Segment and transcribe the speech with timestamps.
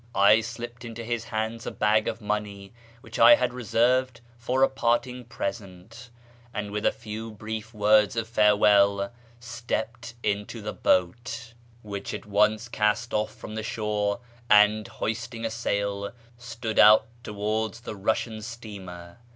[0.15, 4.67] I slipped into his hands a bag of money which I had reserved for a
[4.67, 6.09] parting present,
[6.55, 11.53] and with a few brief words of farewell, stepped into the boat.
[11.53, 12.31] 568 A YEAR AMONGST THE PERSIANS which at
[12.89, 14.19] once cast oil' from the shore,
[14.49, 19.19] and, hoisting a sail, stood out towards the Ivussian steamer.